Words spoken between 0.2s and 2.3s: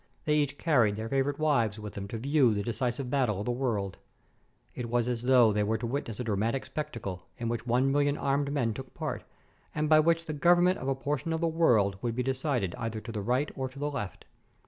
They each carried their favorite wives with them to